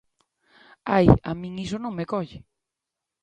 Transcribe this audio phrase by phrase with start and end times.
[0.97, 2.37] Ai, a min iso non me colle.